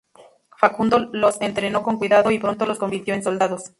Facundo 0.57 0.97
los 1.13 1.39
entrenó 1.41 1.83
con 1.83 1.99
cuidado 1.99 2.31
y 2.31 2.39
pronto 2.39 2.65
los 2.65 2.79
convirtió 2.79 3.13
en 3.13 3.21
soldados. 3.21 3.65